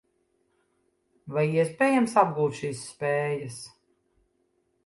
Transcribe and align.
Vai 1.35 1.43
iespējams 1.59 2.17
apgūt 2.23 2.57
šīs 2.63 2.81
spējas? 2.97 3.63